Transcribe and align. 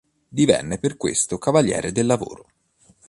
Divenne 0.27 0.79
per 0.79 0.97
questo 0.97 1.37
Cavaliere 1.37 1.91
del 1.91 2.07
Lavoro. 2.07 2.47